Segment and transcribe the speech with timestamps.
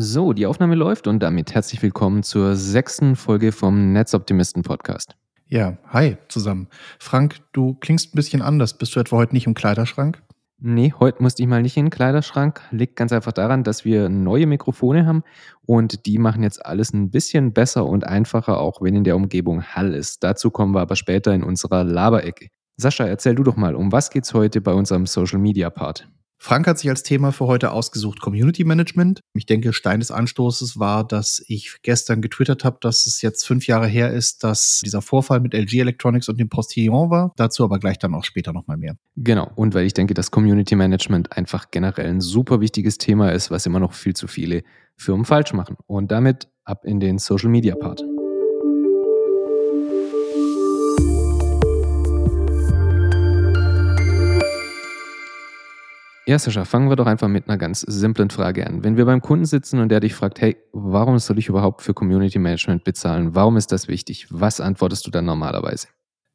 [0.00, 5.16] So, die Aufnahme läuft und damit herzlich willkommen zur sechsten Folge vom Netzoptimisten Podcast.
[5.48, 6.68] Ja, hi zusammen.
[7.00, 8.78] Frank, du klingst ein bisschen anders.
[8.78, 10.22] Bist du etwa heute nicht im Kleiderschrank?
[10.60, 12.60] Nee, heute musste ich mal nicht in den Kleiderschrank.
[12.70, 15.24] Liegt ganz einfach daran, dass wir neue Mikrofone haben
[15.66, 19.64] und die machen jetzt alles ein bisschen besser und einfacher, auch wenn in der Umgebung
[19.64, 20.22] Hall ist.
[20.22, 22.50] Dazu kommen wir aber später in unserer Laberecke.
[22.76, 26.08] Sascha, erzähl du doch mal, um was geht's heute bei unserem Social Media Part?
[26.40, 29.20] Frank hat sich als Thema für heute ausgesucht Community Management.
[29.34, 33.66] Ich denke, Stein des Anstoßes war, dass ich gestern getwittert habe, dass es jetzt fünf
[33.66, 37.32] Jahre her ist, dass dieser Vorfall mit LG Electronics und dem Postillon war.
[37.36, 38.96] Dazu aber gleich dann auch später nochmal mehr.
[39.16, 43.50] Genau, und weil ich denke, dass Community Management einfach generell ein super wichtiges Thema ist,
[43.50, 44.62] was immer noch viel zu viele
[44.96, 45.76] Firmen falsch machen.
[45.86, 48.04] Und damit ab in den Social Media Part.
[56.28, 58.84] Ja, Sascha, fangen wir doch einfach mit einer ganz simplen Frage an.
[58.84, 61.94] Wenn wir beim Kunden sitzen und der dich fragt, hey, warum soll ich überhaupt für
[61.94, 63.34] Community Management bezahlen?
[63.34, 64.26] Warum ist das wichtig?
[64.28, 65.88] Was antwortest du dann normalerweise?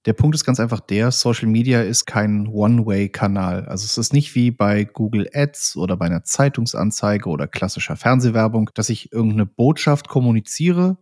[0.08, 3.66] Der Punkt ist ganz einfach der, Social Media ist kein One-Way-Kanal.
[3.66, 8.72] Also es ist nicht wie bei Google Ads oder bei einer Zeitungsanzeige oder klassischer Fernsehwerbung,
[8.74, 10.98] dass ich irgendeine Botschaft kommuniziere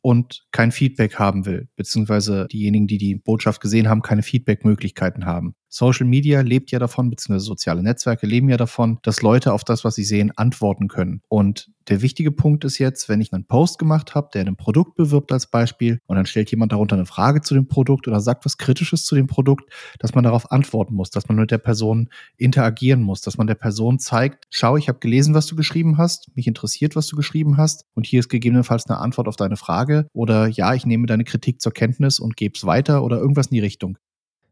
[0.00, 5.56] und kein Feedback haben will, beziehungsweise diejenigen, die die Botschaft gesehen haben, keine Feedback-Möglichkeiten haben.
[5.68, 9.84] Social Media lebt ja davon, beziehungsweise soziale Netzwerke leben ja davon, dass Leute auf das,
[9.84, 11.22] was sie sehen, antworten können.
[11.28, 14.96] Und der wichtige Punkt ist jetzt, wenn ich einen Post gemacht habe, der ein Produkt
[14.96, 18.44] bewirbt als Beispiel, und dann stellt jemand darunter eine Frage zu dem Produkt oder sagt
[18.44, 22.08] was Kritisches zu dem Produkt, dass man darauf antworten muss, dass man mit der Person
[22.36, 26.34] interagieren muss, dass man der Person zeigt, schau, ich habe gelesen, was du geschrieben hast,
[26.34, 30.08] mich interessiert, was du geschrieben hast, und hier ist gegebenenfalls eine Antwort auf deine Frage,
[30.12, 33.54] oder ja, ich nehme deine Kritik zur Kenntnis und gebe es weiter oder irgendwas in
[33.54, 33.98] die Richtung.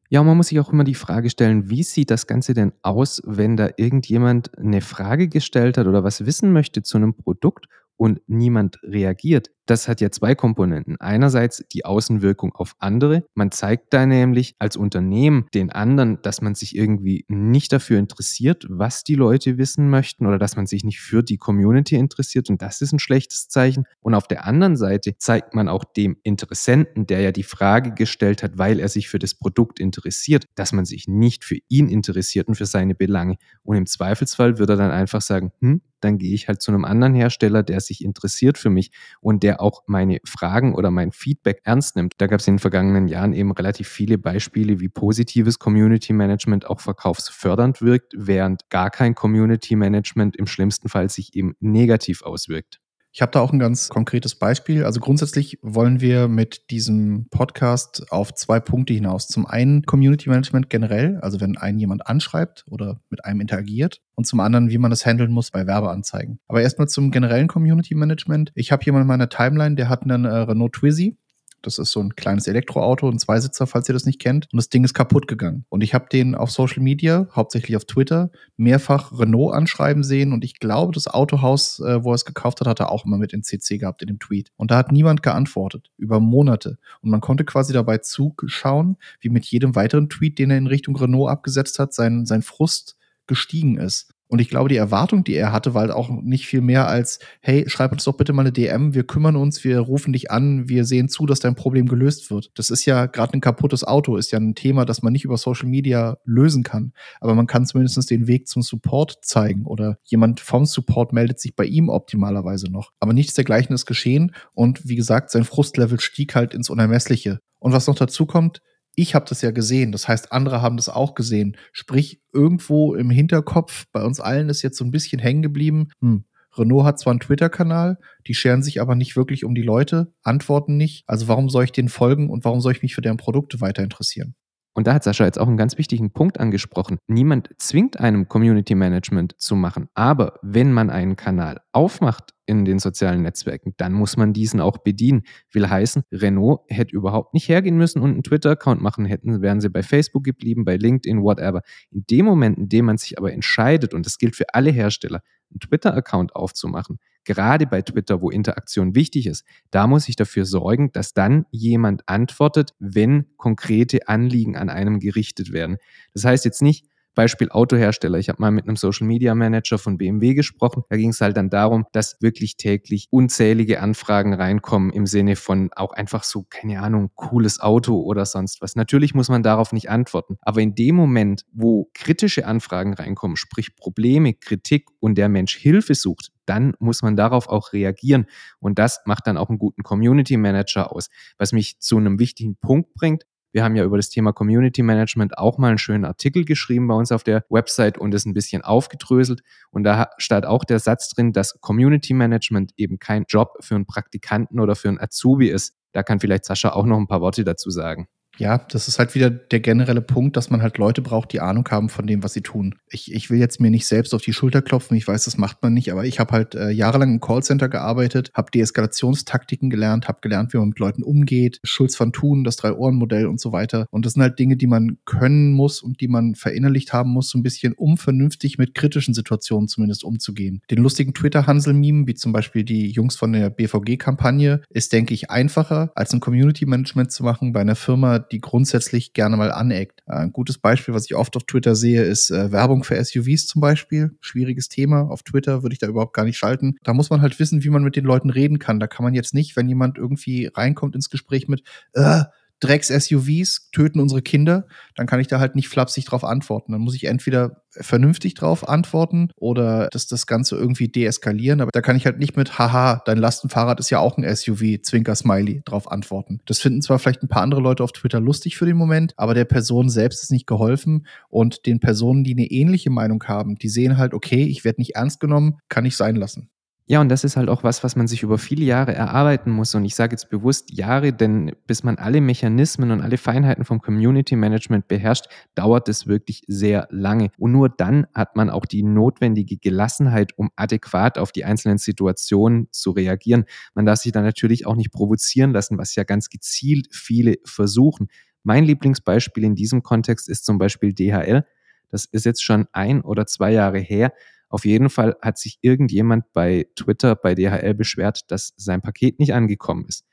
[0.08, 3.20] Ja, man muss sich auch immer die Frage stellen, wie sieht das Ganze denn aus,
[3.24, 8.20] wenn da irgendjemand eine Frage gestellt hat oder was wissen möchte zu einem Produkt und
[8.26, 9.50] niemand reagiert.
[9.66, 10.96] Das hat ja zwei Komponenten.
[11.00, 13.24] Einerseits die Außenwirkung auf andere.
[13.34, 18.64] Man zeigt da nämlich als Unternehmen den anderen, dass man sich irgendwie nicht dafür interessiert,
[18.68, 22.62] was die Leute wissen möchten oder dass man sich nicht für die Community interessiert und
[22.62, 23.86] das ist ein schlechtes Zeichen.
[24.00, 28.44] Und auf der anderen Seite zeigt man auch dem Interessenten, der ja die Frage gestellt
[28.44, 32.46] hat, weil er sich für das Produkt interessiert, dass man sich nicht für ihn interessiert
[32.46, 33.36] und für seine Belange.
[33.64, 36.84] Und im Zweifelsfall würde er dann einfach sagen, hm, dann gehe ich halt zu einem
[36.84, 38.90] anderen Hersteller, der sich interessiert für mich
[39.20, 42.14] und der auch meine Fragen oder mein Feedback ernst nimmt.
[42.18, 46.66] Da gab es in den vergangenen Jahren eben relativ viele Beispiele, wie positives Community Management
[46.66, 52.80] auch verkaufsfördernd wirkt, während gar kein Community Management im schlimmsten Fall sich eben negativ auswirkt.
[53.16, 54.84] Ich habe da auch ein ganz konkretes Beispiel.
[54.84, 59.26] Also grundsätzlich wollen wir mit diesem Podcast auf zwei Punkte hinaus.
[59.26, 64.02] Zum einen Community Management generell, also wenn einen jemand anschreibt oder mit einem interagiert.
[64.16, 66.40] Und zum anderen, wie man das handeln muss bei Werbeanzeigen.
[66.46, 68.52] Aber erstmal zum generellen Community Management.
[68.54, 71.16] Ich habe jemanden in meiner Timeline, der hat einen äh, Renault Twizy
[71.62, 74.48] das ist so ein kleines Elektroauto, ein Zweisitzer, falls ihr das nicht kennt.
[74.52, 75.64] Und das Ding ist kaputt gegangen.
[75.68, 80.32] Und ich habe den auf Social Media, hauptsächlich auf Twitter, mehrfach Renault anschreiben sehen.
[80.32, 83.18] Und ich glaube, das Autohaus, äh, wo er es gekauft hat, hat er auch immer
[83.18, 84.52] mit in CC gehabt in dem Tweet.
[84.56, 85.90] Und da hat niemand geantwortet.
[85.96, 86.78] Über Monate.
[87.00, 90.96] Und man konnte quasi dabei zuschauen, wie mit jedem weiteren Tweet, den er in Richtung
[90.96, 92.96] Renault abgesetzt hat, sein, sein Frust
[93.26, 94.12] gestiegen ist.
[94.28, 97.20] Und ich glaube, die Erwartung, die er hatte, war halt auch nicht viel mehr als,
[97.40, 100.68] hey, schreib uns doch bitte mal eine DM, wir kümmern uns, wir rufen dich an,
[100.68, 102.50] wir sehen zu, dass dein Problem gelöst wird.
[102.54, 105.36] Das ist ja gerade ein kaputtes Auto, ist ja ein Thema, das man nicht über
[105.36, 106.92] Social Media lösen kann.
[107.20, 111.54] Aber man kann zumindest den Weg zum Support zeigen oder jemand vom Support meldet sich
[111.54, 112.92] bei ihm optimalerweise noch.
[112.98, 117.40] Aber nichts dergleichen ist geschehen und wie gesagt, sein Frustlevel stieg halt ins Unermessliche.
[117.58, 118.60] Und was noch dazu kommt,
[118.96, 121.56] ich habe das ja gesehen, das heißt, andere haben das auch gesehen.
[121.72, 126.24] Sprich, irgendwo im Hinterkopf, bei uns allen ist jetzt so ein bisschen hängen geblieben, hm,
[126.58, 130.76] Renault hat zwar einen Twitter-Kanal, die scheren sich aber nicht wirklich um die Leute, antworten
[130.76, 131.04] nicht.
[131.06, 133.82] Also warum soll ich denen folgen und warum soll ich mich für deren Produkte weiter
[133.82, 134.34] interessieren?
[134.76, 136.98] Und da hat Sascha jetzt auch einen ganz wichtigen Punkt angesprochen.
[137.06, 139.88] Niemand zwingt einem Community Management zu machen.
[139.94, 144.76] Aber wenn man einen Kanal aufmacht in den sozialen Netzwerken, dann muss man diesen auch
[144.76, 145.22] bedienen.
[145.50, 149.70] Will heißen, Renault hätte überhaupt nicht hergehen müssen und einen Twitter-Account machen hätten, wären sie
[149.70, 151.62] bei Facebook geblieben, bei LinkedIn, whatever.
[151.90, 155.22] In dem Moment, in dem man sich aber entscheidet, und das gilt für alle Hersteller,
[155.50, 160.92] einen Twitter-Account aufzumachen, gerade bei Twitter, wo Interaktion wichtig ist, da muss ich dafür sorgen,
[160.92, 165.76] dass dann jemand antwortet, wenn konkrete Anliegen an einem gerichtet werden.
[166.14, 168.18] Das heißt jetzt nicht, Beispiel Autohersteller.
[168.18, 170.84] Ich habe mal mit einem Social Media Manager von BMW gesprochen.
[170.88, 175.70] Da ging es halt dann darum, dass wirklich täglich unzählige Anfragen reinkommen im Sinne von
[175.74, 178.76] auch einfach so, keine Ahnung, cooles Auto oder sonst was.
[178.76, 180.36] Natürlich muss man darauf nicht antworten.
[180.42, 185.94] Aber in dem Moment, wo kritische Anfragen reinkommen, sprich Probleme, Kritik und der Mensch Hilfe
[185.94, 188.26] sucht, dann muss man darauf auch reagieren.
[188.60, 191.08] Und das macht dann auch einen guten Community Manager aus.
[191.38, 193.24] Was mich zu einem wichtigen Punkt bringt,
[193.56, 196.94] wir haben ja über das Thema Community Management auch mal einen schönen Artikel geschrieben bei
[196.94, 199.40] uns auf der Website und es ein bisschen aufgedröselt.
[199.70, 203.86] Und da steht auch der Satz drin, dass Community Management eben kein Job für einen
[203.86, 205.74] Praktikanten oder für einen Azubi ist.
[205.92, 208.08] Da kann vielleicht Sascha auch noch ein paar Worte dazu sagen.
[208.38, 211.66] Ja, das ist halt wieder der generelle Punkt, dass man halt Leute braucht, die Ahnung
[211.70, 212.74] haben von dem, was sie tun.
[212.90, 215.62] Ich, ich will jetzt mir nicht selbst auf die Schulter klopfen, ich weiß, das macht
[215.62, 220.18] man nicht, aber ich habe halt äh, jahrelang im Callcenter gearbeitet, habe Deeskalationstaktiken gelernt, habe
[220.20, 223.86] gelernt, wie man mit Leuten umgeht, Schulz von Thun, das Drei-Ohren-Modell und so weiter.
[223.90, 227.30] Und das sind halt Dinge, die man können muss und die man verinnerlicht haben muss,
[227.30, 230.60] so ein bisschen, um vernünftig mit kritischen Situationen zumindest umzugehen.
[230.70, 235.90] Den lustigen Twitter-Hansel-Meme, wie zum Beispiel die Jungs von der BVG-Kampagne, ist, denke ich, einfacher,
[235.94, 240.02] als ein Community-Management zu machen bei einer Firma, die grundsätzlich gerne mal aneckt.
[240.06, 243.46] Äh, ein gutes Beispiel, was ich oft auf Twitter sehe, ist äh, Werbung für SUVs
[243.46, 244.16] zum Beispiel.
[244.20, 245.10] Schwieriges Thema.
[245.10, 246.76] Auf Twitter würde ich da überhaupt gar nicht schalten.
[246.82, 248.80] Da muss man halt wissen, wie man mit den Leuten reden kann.
[248.80, 251.62] Da kann man jetzt nicht, wenn jemand irgendwie reinkommt ins Gespräch mit,
[251.94, 252.22] äh,
[252.60, 256.72] Drecks-SUVs töten unsere Kinder, dann kann ich da halt nicht flapsig drauf antworten.
[256.72, 261.60] Dann muss ich entweder vernünftig drauf antworten oder das, das Ganze irgendwie deeskalieren.
[261.60, 264.80] Aber da kann ich halt nicht mit, haha, dein Lastenfahrrad ist ja auch ein SUV,
[264.82, 266.40] Zwinker-Smiley, drauf antworten.
[266.46, 269.34] Das finden zwar vielleicht ein paar andere Leute auf Twitter lustig für den Moment, aber
[269.34, 273.68] der Person selbst ist nicht geholfen und den Personen, die eine ähnliche Meinung haben, die
[273.68, 276.48] sehen halt, okay, ich werde nicht ernst genommen, kann ich sein lassen.
[276.88, 279.74] Ja, und das ist halt auch was, was man sich über viele Jahre erarbeiten muss.
[279.74, 283.80] Und ich sage jetzt bewusst Jahre, denn bis man alle Mechanismen und alle Feinheiten vom
[283.80, 287.30] Community Management beherrscht, dauert es wirklich sehr lange.
[287.38, 292.68] Und nur dann hat man auch die notwendige Gelassenheit, um adäquat auf die einzelnen Situationen
[292.70, 293.46] zu reagieren.
[293.74, 298.06] Man darf sich dann natürlich auch nicht provozieren lassen, was ja ganz gezielt viele versuchen.
[298.44, 301.44] Mein Lieblingsbeispiel in diesem Kontext ist zum Beispiel DHL.
[301.90, 304.12] Das ist jetzt schon ein oder zwei Jahre her.
[304.48, 309.34] Auf jeden Fall hat sich irgendjemand bei Twitter, bei DHL beschwert, dass sein Paket nicht
[309.34, 310.04] angekommen ist.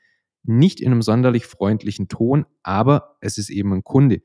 [0.42, 4.20] Nicht in einem sonderlich freundlichen Ton, aber es ist eben ein Kunde.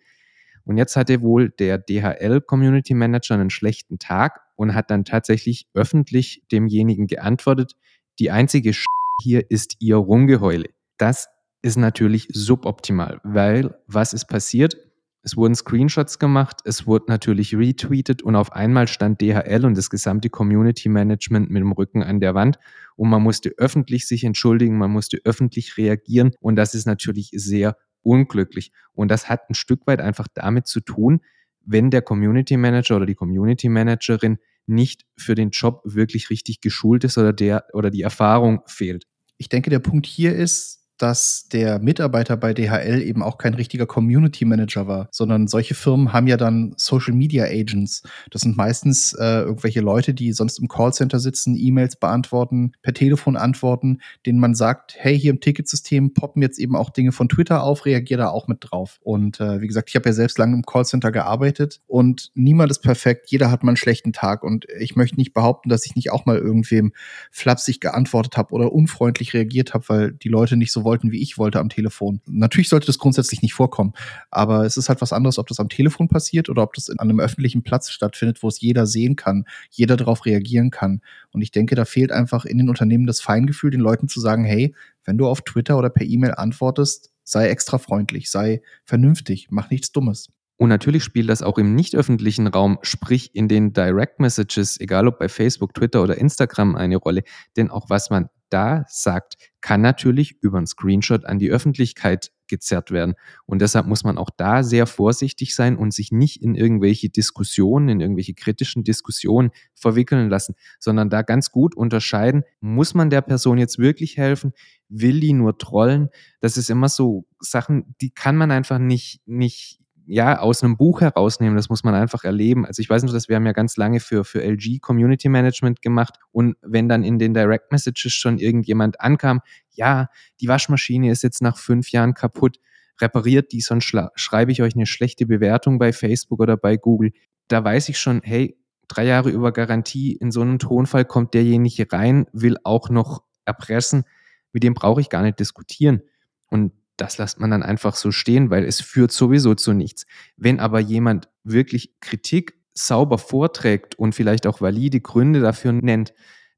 [0.66, 5.68] Und jetzt hatte wohl der DHL Community Manager einen schlechten Tag und hat dann tatsächlich
[5.74, 7.76] öffentlich demjenigen geantwortet,
[8.20, 8.86] die einzige Sch
[9.22, 10.70] hier ist ihr Rumgeheule.
[10.98, 11.28] Das
[11.62, 14.78] ist natürlich suboptimal, weil was ist passiert?
[15.22, 19.90] Es wurden Screenshots gemacht, es wurde natürlich retweetet und auf einmal stand DHL und das
[19.90, 22.58] gesamte Community Management mit dem Rücken an der Wand
[22.96, 27.76] und man musste öffentlich sich entschuldigen, man musste öffentlich reagieren und das ist natürlich sehr
[28.02, 28.72] unglücklich.
[28.94, 31.20] Und das hat ein Stück weit einfach damit zu tun,
[31.66, 34.38] wenn der Community Manager oder die Community Managerin
[34.68, 39.06] nicht für den Job wirklich richtig geschult ist oder der oder die Erfahrung fehlt.
[39.38, 43.86] Ich denke, der Punkt hier ist, dass der Mitarbeiter bei DHL eben auch kein richtiger
[43.86, 48.04] Community Manager war, sondern solche Firmen haben ja dann Social Media Agents.
[48.30, 53.38] Das sind meistens äh, irgendwelche Leute, die sonst im Callcenter sitzen, E-Mails beantworten, per Telefon
[53.38, 57.64] antworten, denen man sagt, hey, hier im Ticketsystem poppen jetzt eben auch Dinge von Twitter
[57.64, 59.00] auf, reagier da auch mit drauf.
[59.02, 62.80] Und äh, wie gesagt, ich habe ja selbst lange im Callcenter gearbeitet und niemand ist
[62.80, 66.12] perfekt, jeder hat mal einen schlechten Tag und ich möchte nicht behaupten, dass ich nicht
[66.12, 66.92] auch mal irgendwem
[67.32, 71.38] flapsig geantwortet habe oder unfreundlich reagiert habe, weil die Leute nicht so wollten, wie ich
[71.38, 72.20] wollte am Telefon.
[72.26, 73.94] Natürlich sollte das grundsätzlich nicht vorkommen,
[74.32, 76.98] aber es ist halt was anderes, ob das am Telefon passiert oder ob das an
[76.98, 81.02] einem öffentlichen Platz stattfindet, wo es jeder sehen kann, jeder darauf reagieren kann.
[81.32, 84.44] Und ich denke, da fehlt einfach in den Unternehmen das Feingefühl, den Leuten zu sagen,
[84.44, 84.74] hey,
[85.06, 89.92] wenn du auf Twitter oder per E-Mail antwortest, sei extra freundlich, sei vernünftig, mach nichts
[89.92, 90.30] Dummes.
[90.60, 95.08] Und natürlich spielt das auch im nicht öffentlichen Raum, sprich in den Direct Messages, egal
[95.08, 97.24] ob bei Facebook, Twitter oder Instagram, eine Rolle.
[97.56, 102.92] Denn auch was man da sagt, kann natürlich über einen Screenshot an die Öffentlichkeit gezerrt
[102.92, 103.14] werden.
[103.46, 107.88] Und deshalb muss man auch da sehr vorsichtig sein und sich nicht in irgendwelche Diskussionen,
[107.88, 113.60] in irgendwelche kritischen Diskussionen verwickeln lassen, sondern da ganz gut unterscheiden, muss man der Person
[113.60, 114.52] jetzt wirklich helfen?
[114.90, 116.10] Will die nur trollen?
[116.42, 119.80] Das ist immer so Sachen, die kann man einfach nicht, nicht
[120.12, 122.66] ja, aus einem Buch herausnehmen, das muss man einfach erleben.
[122.66, 125.84] Also ich weiß nicht, dass wir haben ja ganz lange für, für LG Community Management
[125.84, 130.08] gemacht und wenn dann in den Direct Messages schon irgendjemand ankam, ja,
[130.42, 132.58] die Waschmaschine ist jetzt nach fünf Jahren kaputt,
[133.00, 137.12] repariert die, sonst schreibe ich euch eine schlechte Bewertung bei Facebook oder bei Google.
[137.48, 141.86] Da weiß ich schon, hey, drei Jahre über Garantie, in so einem Tonfall kommt derjenige
[141.92, 144.06] rein, will auch noch erpressen,
[144.54, 146.02] mit dem brauche ich gar nicht diskutieren.
[146.48, 150.06] Und das lässt man dann einfach so stehen, weil es führt sowieso zu nichts.
[150.38, 156.14] Wenn aber jemand wirklich Kritik sauber vorträgt und vielleicht auch valide Gründe dafür nennt,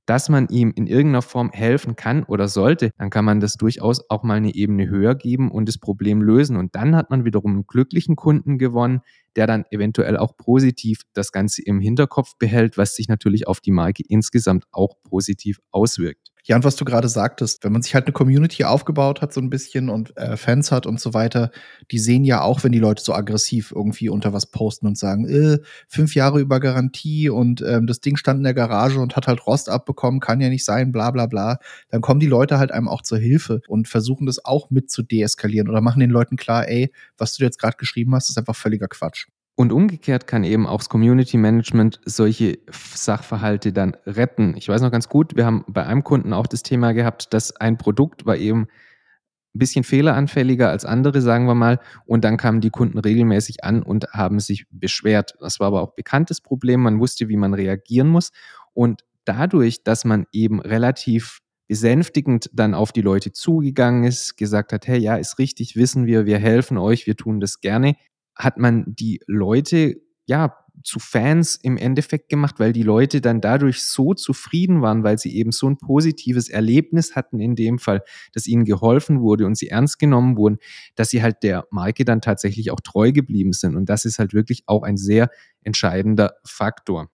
[0.05, 4.09] dass man ihm in irgendeiner Form helfen kann oder sollte, dann kann man das durchaus
[4.09, 6.57] auch mal eine Ebene höher geben und das Problem lösen.
[6.57, 9.01] Und dann hat man wiederum einen glücklichen Kunden gewonnen,
[9.35, 13.71] der dann eventuell auch positiv das Ganze im Hinterkopf behält, was sich natürlich auf die
[13.71, 16.31] Marke insgesamt auch positiv auswirkt.
[16.43, 19.39] Ja, und was du gerade sagtest, wenn man sich halt eine Community aufgebaut hat, so
[19.39, 21.51] ein bisschen und äh, Fans hat und so weiter,
[21.91, 25.29] die sehen ja auch, wenn die Leute so aggressiv irgendwie unter was posten und sagen,
[25.29, 29.27] äh, fünf Jahre über Garantie und ähm, das Ding stand in der Garage und hat
[29.27, 31.59] halt Rost abbekommen, kann ja nicht sein, bla bla bla.
[31.89, 35.03] Dann kommen die Leute halt einem auch zur Hilfe und versuchen das auch mit zu
[35.03, 38.55] deeskalieren oder machen den Leuten klar, ey, was du jetzt gerade geschrieben hast, ist einfach
[38.55, 39.20] völliger Quatsch.
[39.61, 44.57] Und umgekehrt kann eben auch das Community Management solche Sachverhalte dann retten.
[44.57, 47.55] Ich weiß noch ganz gut, wir haben bei einem Kunden auch das Thema gehabt, dass
[47.57, 51.79] ein Produkt war eben ein bisschen fehleranfälliger als andere, sagen wir mal.
[52.07, 55.35] Und dann kamen die Kunden regelmäßig an und haben sich beschwert.
[55.39, 56.81] Das war aber auch bekanntes Problem.
[56.81, 58.31] Man wusste, wie man reagieren muss.
[58.73, 61.37] Und dadurch, dass man eben relativ
[61.67, 66.25] besänftigend dann auf die Leute zugegangen ist, gesagt hat, hey, ja, ist richtig, wissen wir,
[66.25, 67.95] wir helfen euch, wir tun das gerne,
[68.43, 73.83] hat man die Leute ja zu Fans im Endeffekt gemacht, weil die Leute dann dadurch
[73.83, 78.01] so zufrieden waren, weil sie eben so ein positives Erlebnis hatten in dem Fall,
[78.33, 80.57] dass ihnen geholfen wurde und sie ernst genommen wurden,
[80.95, 83.75] dass sie halt der Marke dann tatsächlich auch treu geblieben sind.
[83.75, 85.29] Und das ist halt wirklich auch ein sehr
[85.61, 87.09] entscheidender Faktor.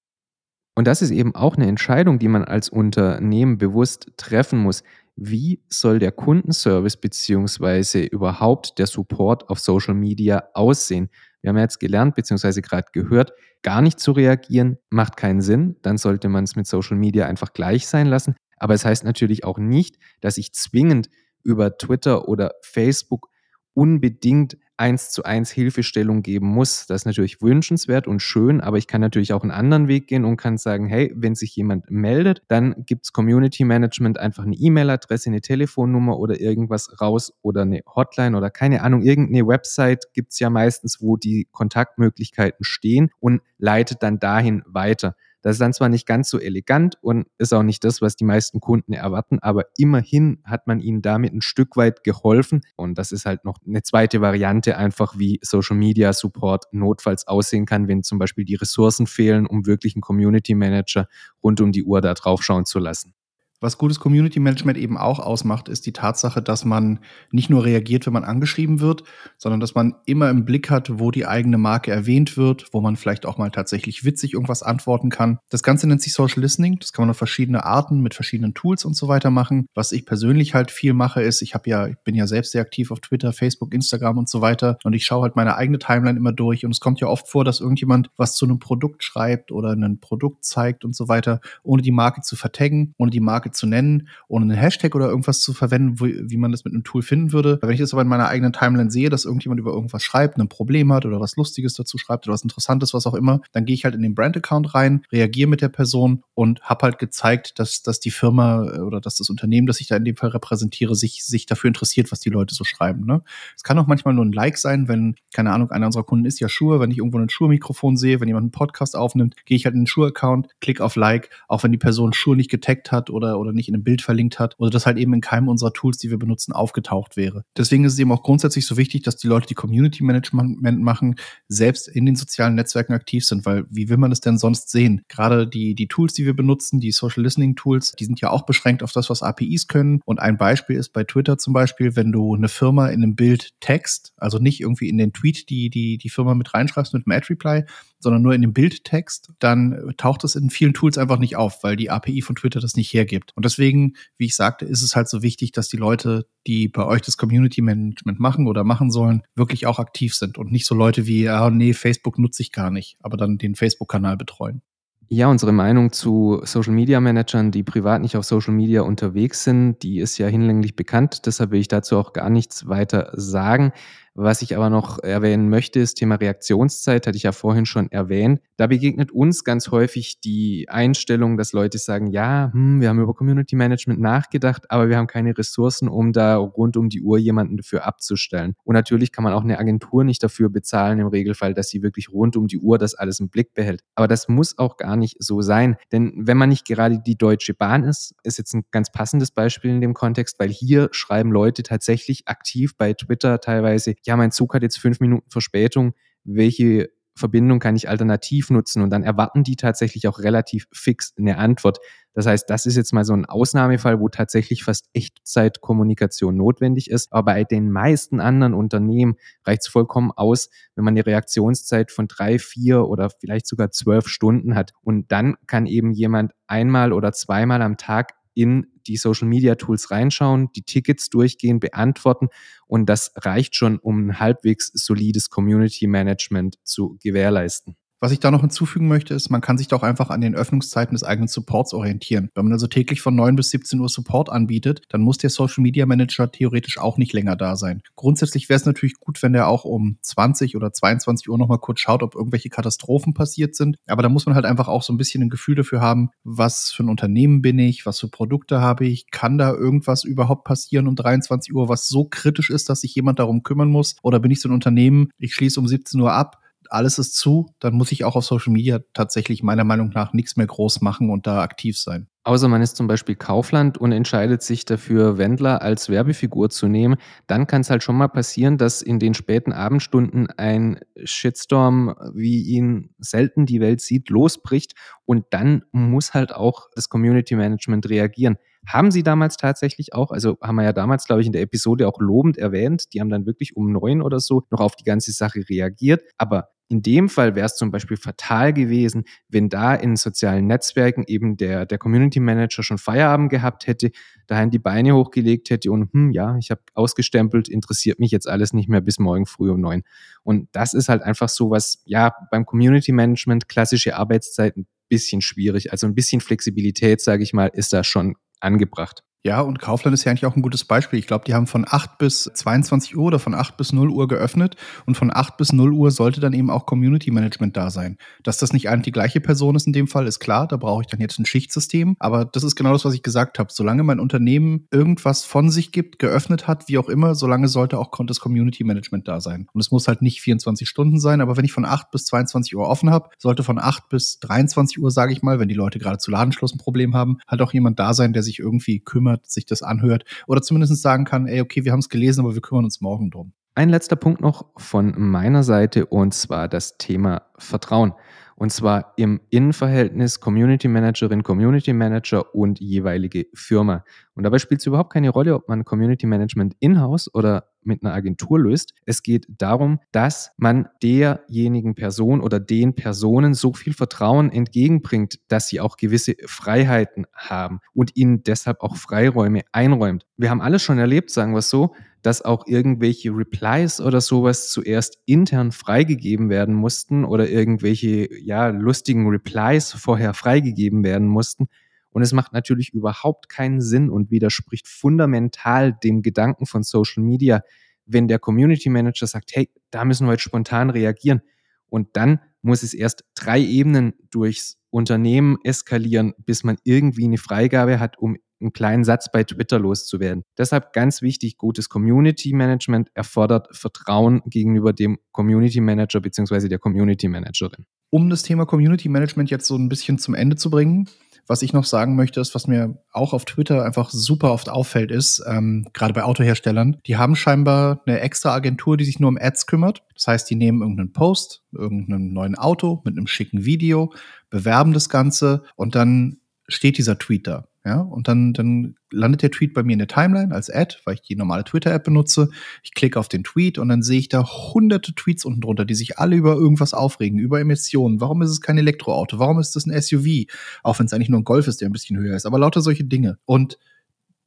[0.76, 4.84] Und das ist eben auch eine Entscheidung, die man als Unternehmen bewusst treffen muss.
[5.20, 11.10] Wie soll der Kundenservice beziehungsweise überhaupt der Support auf Social Media aussehen?
[11.42, 13.34] Wir haben jetzt gelernt beziehungsweise gerade gehört,
[13.64, 15.76] gar nicht zu reagieren macht keinen Sinn.
[15.82, 18.36] Dann sollte man es mit Social Media einfach gleich sein lassen.
[18.58, 21.10] Aber es heißt natürlich auch nicht, dass ich zwingend
[21.44, 23.30] über Twitter oder Facebook
[23.74, 26.86] unbedingt eins zu eins Hilfestellung geben muss.
[26.86, 30.24] Das ist natürlich wünschenswert und schön, aber ich kann natürlich auch einen anderen Weg gehen
[30.24, 35.30] und kann sagen, hey, wenn sich jemand meldet, dann gibt's Community Management einfach eine E-Mail-Adresse,
[35.30, 40.50] eine Telefonnummer oder irgendwas raus oder eine Hotline oder keine Ahnung, irgendeine Website gibt's ja
[40.50, 45.16] meistens, wo die Kontaktmöglichkeiten stehen und leitet dann dahin weiter.
[45.42, 48.26] Das ist dann zwar nicht ganz so elegant und ist auch nicht das, was die
[48.26, 52.62] meisten Kunden erwarten, aber immerhin hat man ihnen damit ein Stück weit geholfen.
[52.76, 57.66] Und das ist halt noch eine zweite Variante, einfach wie Social Media Support notfalls aussehen
[57.66, 61.08] kann, wenn zum Beispiel die Ressourcen fehlen, um wirklich einen Community Manager
[61.44, 63.14] rund um die Uhr da drauf schauen zu lassen.
[63.60, 67.00] Was gutes Community Management eben auch ausmacht, ist die Tatsache, dass man
[67.32, 69.04] nicht nur reagiert, wenn man angeschrieben wird,
[69.38, 72.96] sondern dass man immer im Blick hat, wo die eigene Marke erwähnt wird, wo man
[72.96, 75.40] vielleicht auch mal tatsächlich witzig irgendwas antworten kann.
[75.50, 76.78] Das Ganze nennt sich Social Listening.
[76.80, 79.68] Das kann man auf verschiedene Arten mit verschiedenen Tools und so weiter machen.
[79.74, 82.62] Was ich persönlich halt viel mache, ist, ich habe ja, ich bin ja selbst sehr
[82.62, 86.18] aktiv auf Twitter, Facebook, Instagram und so weiter und ich schaue halt meine eigene Timeline
[86.18, 89.52] immer durch und es kommt ja oft vor, dass irgendjemand was zu einem Produkt schreibt
[89.52, 93.47] oder ein Produkt zeigt und so weiter, ohne die Marke zu vertaggen, ohne die Marke
[93.48, 96.74] Marke zu nennen, ohne einen Hashtag oder irgendwas zu verwenden, wo, wie man das mit
[96.74, 97.60] einem Tool finden würde.
[97.62, 100.50] Wenn ich das aber in meiner eigenen Timeline sehe, dass irgendjemand über irgendwas schreibt, ein
[100.50, 103.74] Problem hat oder was Lustiges dazu schreibt oder was Interessantes, was auch immer, dann gehe
[103.74, 107.82] ich halt in den Brand-Account rein, reagiere mit der Person und habe halt gezeigt, dass,
[107.82, 110.96] dass die Firma äh, oder dass das Unternehmen, das ich da in dem Fall repräsentiere,
[110.96, 113.06] sich, sich dafür interessiert, was die Leute so schreiben.
[113.06, 113.22] Ne?
[113.56, 116.40] Es kann auch manchmal nur ein Like sein, wenn, keine Ahnung, einer unserer Kunden ist
[116.40, 119.66] ja Schuhe, wenn ich irgendwo ein Schuhe-Mikrofon sehe, wenn jemand einen Podcast aufnimmt, gehe ich
[119.66, 123.10] halt in den Schuhe-Account, klicke auf Like, auch wenn die Person Schuhe nicht getaggt hat
[123.10, 125.74] oder oder, nicht in einem Bild verlinkt hat oder das halt eben in keinem unserer
[125.74, 127.44] Tools, die wir benutzen, aufgetaucht wäre.
[127.58, 131.16] Deswegen ist es eben auch grundsätzlich so wichtig, dass die Leute, die Community Management machen,
[131.48, 135.02] selbst in den sozialen Netzwerken aktiv sind, weil wie will man es denn sonst sehen?
[135.08, 138.46] Gerade die, die Tools, die wir benutzen, die Social Listening Tools, die sind ja auch
[138.46, 140.02] beschränkt auf das, was APIs können.
[140.06, 143.54] Und ein Beispiel ist bei Twitter zum Beispiel, wenn du eine Firma in einem Bild
[143.60, 147.18] text, also nicht irgendwie in den Tweet die, die, die Firma mit reinschreibst mit einem
[147.18, 147.66] Ad-Reply,
[148.00, 151.76] sondern nur in dem Bildtext, dann taucht es in vielen Tools einfach nicht auf, weil
[151.76, 153.34] die API von Twitter das nicht hergibt.
[153.36, 156.86] Und deswegen, wie ich sagte, ist es halt so wichtig, dass die Leute, die bei
[156.86, 160.76] euch das Community Management machen oder machen sollen, wirklich auch aktiv sind und nicht so
[160.76, 164.62] Leute wie, ah, nee, Facebook nutze ich gar nicht, aber dann den Facebook-Kanal betreuen.
[165.10, 169.82] Ja, unsere Meinung zu Social Media Managern, die privat nicht auf Social Media unterwegs sind,
[169.82, 171.26] die ist ja hinlänglich bekannt.
[171.26, 173.72] Deshalb will ich dazu auch gar nichts weiter sagen.
[174.20, 178.42] Was ich aber noch erwähnen möchte, ist Thema Reaktionszeit, hatte ich ja vorhin schon erwähnt.
[178.56, 183.14] Da begegnet uns ganz häufig die Einstellung, dass Leute sagen, ja, hm, wir haben über
[183.14, 187.58] Community Management nachgedacht, aber wir haben keine Ressourcen, um da rund um die Uhr jemanden
[187.58, 188.56] dafür abzustellen.
[188.64, 192.10] Und natürlich kann man auch eine Agentur nicht dafür bezahlen im Regelfall, dass sie wirklich
[192.12, 193.84] rund um die Uhr das alles im Blick behält.
[193.94, 195.76] Aber das muss auch gar nicht so sein.
[195.92, 199.70] Denn wenn man nicht gerade die Deutsche Bahn ist, ist jetzt ein ganz passendes Beispiel
[199.70, 204.54] in dem Kontext, weil hier schreiben Leute tatsächlich aktiv bei Twitter teilweise, ja, mein Zug
[204.54, 209.56] hat jetzt fünf Minuten Verspätung, welche Verbindung kann ich alternativ nutzen und dann erwarten die
[209.56, 211.80] tatsächlich auch relativ fix eine Antwort.
[212.14, 217.12] Das heißt, das ist jetzt mal so ein Ausnahmefall, wo tatsächlich fast Echtzeitkommunikation notwendig ist.
[217.12, 222.08] Aber bei den meisten anderen Unternehmen reicht es vollkommen aus, wenn man eine Reaktionszeit von
[222.08, 224.74] drei, vier oder vielleicht sogar zwölf Stunden hat.
[224.82, 229.90] Und dann kann eben jemand einmal oder zweimal am Tag in die Social Media Tools
[229.90, 232.28] reinschauen, die Tickets durchgehen, beantworten
[232.68, 237.76] und das reicht schon, um ein halbwegs solides Community Management zu gewährleisten.
[238.00, 240.94] Was ich da noch hinzufügen möchte, ist, man kann sich doch einfach an den Öffnungszeiten
[240.94, 242.30] des eigenen Supports orientieren.
[242.36, 245.64] Wenn man also täglich von 9 bis 17 Uhr Support anbietet, dann muss der Social
[245.64, 247.82] Media Manager theoretisch auch nicht länger da sein.
[247.96, 251.80] Grundsätzlich wäre es natürlich gut, wenn der auch um 20 oder 22 Uhr nochmal kurz
[251.80, 253.78] schaut, ob irgendwelche Katastrophen passiert sind.
[253.88, 256.72] Aber da muss man halt einfach auch so ein bisschen ein Gefühl dafür haben, was
[256.72, 260.88] für ein Unternehmen bin ich, was für Produkte habe ich, kann da irgendwas überhaupt passieren
[260.88, 263.96] um 23 Uhr, was so kritisch ist, dass sich jemand darum kümmern muss?
[264.04, 267.54] Oder bin ich so ein Unternehmen, ich schließe um 17 Uhr ab, alles ist zu,
[267.60, 271.10] dann muss ich auch auf Social Media tatsächlich meiner Meinung nach nichts mehr groß machen
[271.10, 272.08] und da aktiv sein.
[272.28, 276.98] Außer man ist zum Beispiel Kaufland und entscheidet sich dafür, Wendler als Werbefigur zu nehmen,
[277.26, 282.42] dann kann es halt schon mal passieren, dass in den späten Abendstunden ein Shitstorm, wie
[282.42, 284.74] ihn selten die Welt sieht, losbricht
[285.06, 288.36] und dann muss halt auch das Community Management reagieren.
[288.68, 291.88] Haben sie damals tatsächlich auch, also haben wir ja damals, glaube ich, in der Episode
[291.88, 295.14] auch lobend erwähnt, die haben dann wirklich um neun oder so noch auf die ganze
[295.14, 296.02] Sache reagiert.
[296.18, 301.06] Aber in dem Fall wäre es zum Beispiel fatal gewesen, wenn da in sozialen Netzwerken
[301.08, 303.92] eben der, der Community Manager schon Feierabend gehabt hätte,
[304.28, 308.52] daheim die Beine hochgelegt hätte und, hm, ja, ich habe ausgestempelt, interessiert mich jetzt alles
[308.54, 309.84] nicht mehr bis morgen früh um neun.
[310.24, 315.22] Und das ist halt einfach so was, ja, beim Community Management klassische Arbeitszeiten ein bisschen
[315.22, 315.72] schwierig.
[315.72, 319.04] Also ein bisschen Flexibilität, sage ich mal, ist da schon angebracht.
[319.24, 321.00] Ja, und Kaufland ist ja eigentlich auch ein gutes Beispiel.
[321.00, 324.08] Ich glaube, die haben von 8 bis 22 Uhr oder von 8 bis 0 Uhr
[324.08, 324.56] geöffnet
[324.86, 327.98] und von 8 bis 0 Uhr sollte dann eben auch Community Management da sein.
[328.24, 330.48] Dass das nicht eigentlich die gleiche Person ist in dem Fall, ist klar.
[330.48, 331.98] Da brauche ich dann jetzt ein Schichtsystem.
[332.00, 333.52] Aber das ist genau das, was ich gesagt habe.
[333.52, 337.92] Solange mein Unternehmen irgendwas von sich gibt, geöffnet hat, wie auch immer, solange sollte auch
[338.06, 339.48] das Community Management da sein.
[339.52, 342.56] Und es muss halt nicht 24 Stunden sein, aber wenn ich von 8 bis 22
[342.56, 345.80] Uhr offen habe, sollte von 8 bis 23 Uhr, sage ich mal, wenn die Leute
[345.80, 349.07] gerade zu Ladenschluss ein Problem haben, halt auch jemand da sein, der sich irgendwie kümmert
[349.08, 352.34] kümmert, sich das anhört oder zumindest sagen kann, ey, okay, wir haben es gelesen, aber
[352.34, 353.34] wir kümmern uns morgen drum.
[353.56, 357.94] Ein letzter Punkt noch von meiner Seite und zwar das Thema Vertrauen.
[358.40, 363.84] Und zwar im Innenverhältnis Community Managerin, Community Manager und jeweilige Firma.
[364.14, 367.96] Und dabei spielt es überhaupt keine Rolle, ob man Community Management in-house oder mit einer
[367.96, 368.76] Agentur löst.
[368.86, 375.48] Es geht darum, dass man derjenigen Person oder den Personen so viel Vertrauen entgegenbringt, dass
[375.48, 380.06] sie auch gewisse Freiheiten haben und ihnen deshalb auch Freiräume einräumt.
[380.16, 381.74] Wir haben alles schon erlebt, sagen wir es so,
[382.08, 389.10] dass auch irgendwelche Replies oder sowas zuerst intern freigegeben werden mussten oder irgendwelche ja lustigen
[389.10, 391.50] Replies vorher freigegeben werden mussten.
[391.90, 397.42] Und es macht natürlich überhaupt keinen Sinn und widerspricht fundamental dem Gedanken von Social Media,
[397.86, 401.20] wenn der Community Manager sagt, hey, da müssen wir jetzt spontan reagieren.
[401.68, 407.82] Und dann muss es erst drei Ebenen durchs Unternehmen eskalieren, bis man irgendwie eine Freigabe
[407.82, 410.24] hat, um einen kleinen Satz bei Twitter loszuwerden.
[410.38, 416.48] Deshalb ganz wichtig, gutes Community Management erfordert Vertrauen gegenüber dem Community Manager bzw.
[416.48, 417.66] der Community Managerin.
[417.90, 420.90] Um das Thema Community Management jetzt so ein bisschen zum Ende zu bringen,
[421.28, 424.92] was ich noch sagen möchte, ist, was mir auch auf Twitter einfach super oft auffällt,
[424.92, 429.18] ist, ähm, gerade bei Autoherstellern, die haben scheinbar eine extra Agentur, die sich nur um
[429.20, 429.84] Ads kümmert.
[429.94, 433.94] Das heißt, die nehmen irgendeinen Post, irgendeinen neuen Auto mit einem schicken Video,
[434.30, 437.48] bewerben das Ganze und dann steht dieser Tweet da.
[437.68, 440.94] Ja, und dann, dann landet der Tweet bei mir in der Timeline als Ad, weil
[440.94, 442.30] ich die normale Twitter-App benutze.
[442.64, 445.76] Ich klicke auf den Tweet und dann sehe ich da hunderte Tweets unten drunter, die
[445.76, 448.00] sich alle über irgendwas aufregen, über Emissionen.
[448.00, 449.20] Warum ist es kein Elektroauto?
[449.20, 450.32] Warum ist es ein SUV?
[450.64, 452.62] Auch wenn es eigentlich nur ein Golf ist, der ein bisschen höher ist, aber lauter
[452.62, 453.18] solche Dinge.
[453.26, 453.60] Und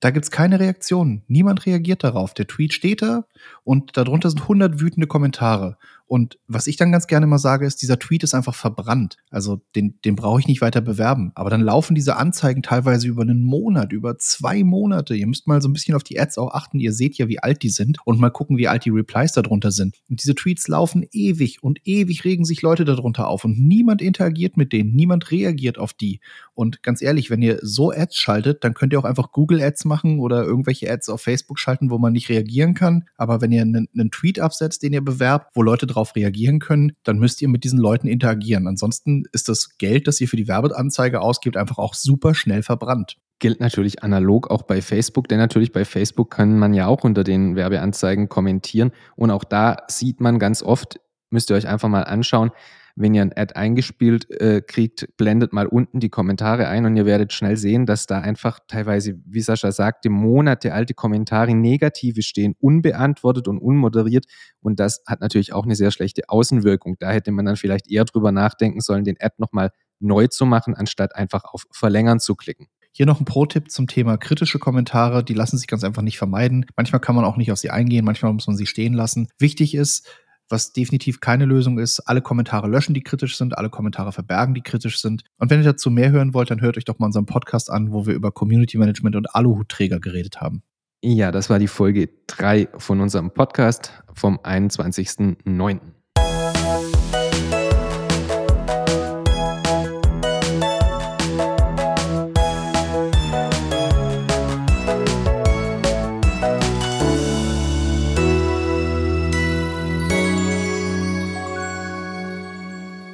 [0.01, 1.23] da gibt's keine Reaktion.
[1.27, 2.35] Niemand reagiert darauf.
[2.35, 3.25] Der Tweet steht da
[3.65, 5.79] und darunter sind hundert wütende Kommentare.
[6.11, 9.17] Und was ich dann ganz gerne mal sage, ist, dieser Tweet ist einfach verbrannt.
[9.31, 11.31] Also den, den brauche ich nicht weiter bewerben.
[11.37, 15.15] Aber dann laufen diese Anzeigen teilweise über einen Monat, über zwei Monate.
[15.15, 16.81] Ihr müsst mal so ein bisschen auf die Ads auch achten.
[16.81, 19.71] Ihr seht ja, wie alt die sind und mal gucken, wie alt die Replies darunter
[19.71, 19.95] sind.
[20.09, 24.57] Und diese Tweets laufen ewig und ewig regen sich Leute darunter auf und niemand interagiert
[24.57, 26.19] mit denen, niemand reagiert auf die.
[26.55, 29.85] Und ganz ehrlich, wenn ihr so Ads schaltet, dann könnt ihr auch einfach Google Ads
[29.85, 33.05] machen oder irgendwelche Ads auf Facebook schalten, wo man nicht reagieren kann.
[33.17, 36.59] Aber wenn ihr einen, einen Tweet absetzt, den ihr bewerbt, wo Leute drauf darauf reagieren
[36.59, 38.67] können, dann müsst ihr mit diesen Leuten interagieren.
[38.67, 43.17] Ansonsten ist das Geld, das ihr für die Werbeanzeige ausgibt, einfach auch super schnell verbrannt
[43.43, 47.25] gilt natürlich analog auch bei Facebook, denn natürlich bei Facebook kann man ja auch unter
[47.25, 52.05] den Werbeanzeigen kommentieren und auch da sieht man ganz oft, müsst ihr euch einfach mal
[52.05, 52.51] anschauen,
[52.97, 57.07] wenn ihr ein Ad eingespielt äh, kriegt, blendet mal unten die Kommentare ein und ihr
[57.07, 62.55] werdet schnell sehen, dass da einfach teilweise, wie Sascha sagte, Monate alte Kommentare negative stehen,
[62.61, 64.27] unbeantwortet und unmoderiert.
[64.61, 66.97] Und das hat natürlich auch eine sehr schlechte Außenwirkung.
[66.99, 70.75] Da hätte man dann vielleicht eher drüber nachdenken sollen, den Ad nochmal neu zu machen,
[70.75, 72.67] anstatt einfach auf Verlängern zu klicken.
[72.93, 75.23] Hier noch ein Pro-Tipp zum Thema kritische Kommentare.
[75.23, 76.67] Die lassen sich ganz einfach nicht vermeiden.
[76.77, 79.29] Manchmal kann man auch nicht auf sie eingehen, manchmal muss man sie stehen lassen.
[79.39, 80.09] Wichtig ist,
[80.51, 84.63] was definitiv keine Lösung ist, alle Kommentare löschen, die kritisch sind, alle Kommentare verbergen, die
[84.63, 85.25] kritisch sind.
[85.39, 87.93] Und wenn ihr dazu mehr hören wollt, dann hört euch doch mal unseren Podcast an,
[87.93, 90.63] wo wir über Community Management und Aluhutträger geredet haben.
[91.03, 95.81] Ja, das war die Folge 3 von unserem Podcast vom 21.09.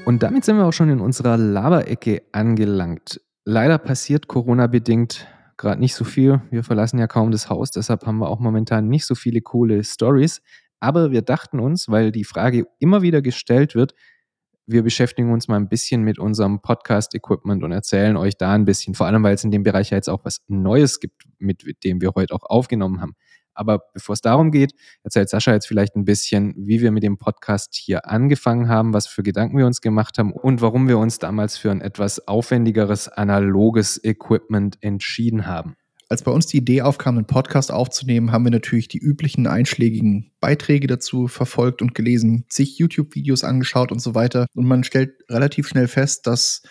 [0.06, 3.20] Und damit sind wir auch schon in unserer Laberecke angelangt.
[3.44, 6.42] Leider passiert Corona-bedingt gerade nicht so viel.
[6.52, 9.82] Wir verlassen ja kaum das Haus, deshalb haben wir auch momentan nicht so viele coole
[9.82, 10.42] Stories.
[10.78, 13.94] Aber wir dachten uns, weil die Frage immer wieder gestellt wird,
[14.68, 18.94] wir beschäftigen uns mal ein bisschen mit unserem Podcast-Equipment und erzählen euch da ein bisschen,
[18.94, 22.00] vor allem weil es in dem Bereich ja jetzt auch was Neues gibt, mit dem
[22.00, 23.16] wir heute auch aufgenommen haben.
[23.56, 27.18] Aber bevor es darum geht, erzählt Sascha jetzt vielleicht ein bisschen, wie wir mit dem
[27.18, 31.18] Podcast hier angefangen haben, was für Gedanken wir uns gemacht haben und warum wir uns
[31.18, 35.76] damals für ein etwas aufwendigeres analoges Equipment entschieden haben.
[36.08, 40.30] Als bei uns die Idee aufkam, einen Podcast aufzunehmen, haben wir natürlich die üblichen einschlägigen
[40.38, 44.46] Beiträge dazu verfolgt und gelesen, zig YouTube-Videos angeschaut und so weiter.
[44.54, 46.62] Und man stellt relativ schnell fest, dass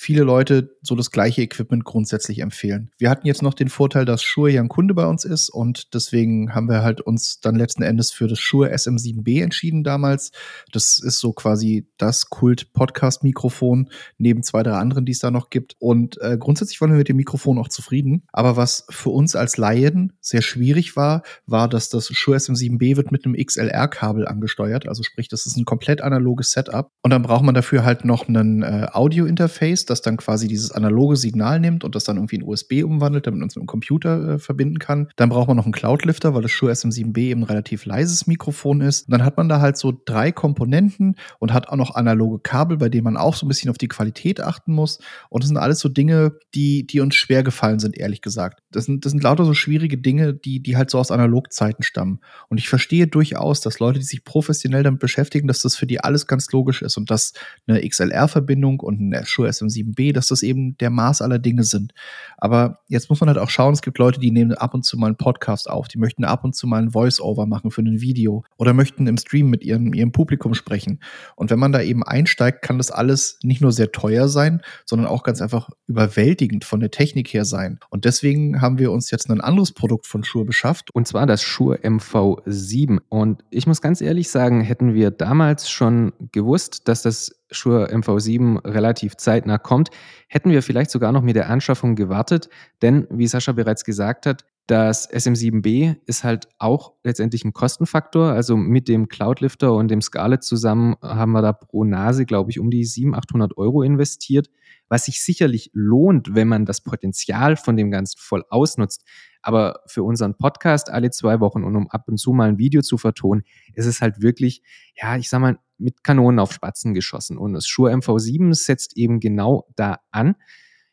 [0.00, 2.90] viele Leute so das gleiche Equipment grundsätzlich empfehlen.
[2.96, 5.92] Wir hatten jetzt noch den Vorteil, dass Shure ja ein Kunde bei uns ist und
[5.92, 10.32] deswegen haben wir halt uns dann letzten Endes für das Shure SM7B entschieden damals.
[10.72, 15.76] Das ist so quasi das Kult-Podcast-Mikrofon neben zwei, drei anderen, die es da noch gibt.
[15.78, 18.22] Und äh, grundsätzlich waren wir mit dem Mikrofon auch zufrieden.
[18.32, 23.12] Aber was für uns als Laien sehr schwierig war, war, dass das Shure SM7B wird
[23.12, 24.88] mit einem XLR-Kabel angesteuert.
[24.88, 26.90] Also sprich, das ist ein komplett analoges Setup.
[27.02, 31.16] Und dann braucht man dafür halt noch ein äh, Audio-Interface, das dann quasi dieses analoge
[31.16, 34.34] Signal nimmt und das dann irgendwie in USB umwandelt, damit man es mit dem Computer
[34.34, 35.08] äh, verbinden kann.
[35.16, 38.80] Dann braucht man noch einen Cloud-Lifter, weil das Shure SM7B eben ein relativ leises Mikrofon
[38.80, 39.06] ist.
[39.08, 42.78] Und dann hat man da halt so drei Komponenten und hat auch noch analoge Kabel,
[42.78, 44.98] bei denen man auch so ein bisschen auf die Qualität achten muss.
[45.28, 48.62] Und das sind alles so Dinge, die, die uns schwer gefallen sind, ehrlich gesagt.
[48.70, 52.20] Das sind, das sind lauter so schwierige Dinge, die, die halt so aus Analogzeiten stammen.
[52.48, 56.00] Und ich verstehe durchaus, dass Leute, die sich professionell damit beschäftigen, dass das für die
[56.00, 57.32] alles ganz logisch ist und dass
[57.66, 61.92] eine XLR-Verbindung und ein Shure SM7 7b, dass das eben der Maß aller Dinge sind.
[62.38, 64.96] Aber jetzt muss man halt auch schauen, es gibt Leute, die nehmen ab und zu
[64.96, 68.00] mal einen Podcast auf, die möchten ab und zu mal ein Voice-Over machen für ein
[68.00, 71.00] Video oder möchten im Stream mit ihrem, ihrem Publikum sprechen.
[71.36, 75.08] Und wenn man da eben einsteigt, kann das alles nicht nur sehr teuer sein, sondern
[75.08, 77.78] auch ganz einfach überwältigend von der Technik her sein.
[77.90, 80.90] Und deswegen haben wir uns jetzt ein anderes Produkt von Shure beschafft.
[80.94, 82.98] Und zwar das Shure MV7.
[83.08, 88.64] Und ich muss ganz ehrlich sagen, hätten wir damals schon gewusst, dass das Shure MV7
[88.64, 89.90] relativ zeitnah kommt,
[90.28, 92.48] hätten wir vielleicht sogar noch mit der Anschaffung gewartet,
[92.82, 98.30] denn wie Sascha bereits gesagt hat, das SM7B ist halt auch letztendlich ein Kostenfaktor.
[98.30, 102.60] Also mit dem Cloudlifter und dem Scarlett zusammen haben wir da pro Nase, glaube ich,
[102.60, 104.48] um die 700, 800 Euro investiert,
[104.90, 109.06] was sich sicherlich lohnt, wenn man das Potenzial von dem Ganzen voll ausnutzt.
[109.40, 112.82] Aber für unseren Podcast alle zwei Wochen und um ab und zu mal ein Video
[112.82, 114.62] zu vertonen, ist es halt wirklich,
[115.00, 117.38] ja, ich sag mal, mit Kanonen auf Spatzen geschossen.
[117.38, 120.34] Und das Shure MV7 setzt eben genau da an.